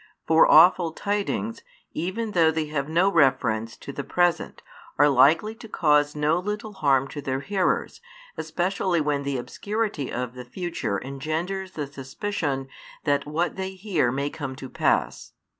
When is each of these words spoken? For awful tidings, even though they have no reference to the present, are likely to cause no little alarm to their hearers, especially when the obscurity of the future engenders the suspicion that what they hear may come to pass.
For 0.25 0.49
awful 0.49 0.93
tidings, 0.93 1.61
even 1.93 2.31
though 2.31 2.49
they 2.49 2.65
have 2.69 2.89
no 2.89 3.11
reference 3.11 3.77
to 3.77 3.91
the 3.93 4.03
present, 4.03 4.63
are 4.97 5.07
likely 5.07 5.53
to 5.53 5.67
cause 5.69 6.15
no 6.15 6.39
little 6.39 6.75
alarm 6.81 7.07
to 7.09 7.21
their 7.21 7.41
hearers, 7.41 8.01
especially 8.35 8.99
when 8.99 9.21
the 9.21 9.37
obscurity 9.37 10.11
of 10.11 10.33
the 10.33 10.43
future 10.43 10.99
engenders 10.99 11.73
the 11.73 11.85
suspicion 11.85 12.67
that 13.03 13.27
what 13.27 13.57
they 13.57 13.75
hear 13.75 14.11
may 14.11 14.31
come 14.31 14.55
to 14.55 14.69
pass. 14.69 15.33